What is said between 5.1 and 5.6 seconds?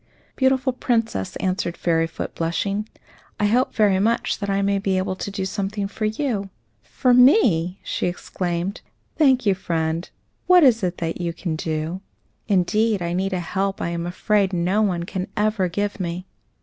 to do